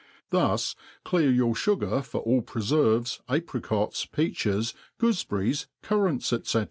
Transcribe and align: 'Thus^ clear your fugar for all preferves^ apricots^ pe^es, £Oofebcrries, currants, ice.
'Thus^ 0.33 0.73
clear 1.03 1.29
your 1.29 1.53
fugar 1.53 2.03
for 2.03 2.21
all 2.21 2.41
preferves^ 2.41 3.21
apricots^ 3.29 4.09
pe^es, 4.09 4.73
£Oofebcrries, 4.99 5.67
currants, 5.83 6.33
ice. 6.33 6.55